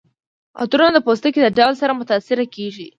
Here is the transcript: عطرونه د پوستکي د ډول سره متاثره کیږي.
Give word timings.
عطرونه 0.61 0.91
د 0.93 0.99
پوستکي 1.05 1.39
د 1.43 1.47
ډول 1.57 1.73
سره 1.81 1.97
متاثره 1.99 2.45
کیږي. 2.55 2.87